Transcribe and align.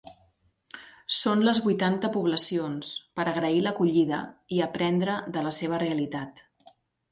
Són 1.15 1.43
les 1.47 1.59
vuitanta 1.65 2.09
poblacions 2.15 2.95
per 3.19 3.27
agrair 3.33 3.61
l’acollida 3.67 4.25
i 4.59 4.65
aprendre 4.71 5.21
de 5.37 5.47
la 5.51 5.55
seva 5.61 5.83
realitat. 5.87 6.47